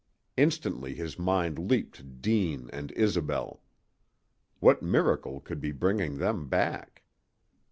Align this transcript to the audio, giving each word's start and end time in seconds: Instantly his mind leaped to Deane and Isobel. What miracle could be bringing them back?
Instantly 0.35 0.95
his 0.95 1.19
mind 1.19 1.59
leaped 1.69 1.93
to 1.97 2.01
Deane 2.03 2.71
and 2.73 2.91
Isobel. 2.95 3.61
What 4.59 4.81
miracle 4.81 5.39
could 5.39 5.61
be 5.61 5.71
bringing 5.71 6.17
them 6.17 6.49
back? 6.49 7.03